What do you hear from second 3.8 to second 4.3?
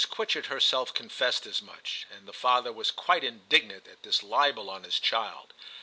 at this